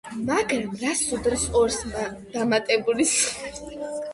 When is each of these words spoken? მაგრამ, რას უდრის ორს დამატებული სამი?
მაგრამ, 0.27 0.71
რას 0.83 1.03
უდრის 1.17 1.45
ორს 1.61 1.77
დამატებული 1.93 3.07
სამი? 3.11 3.71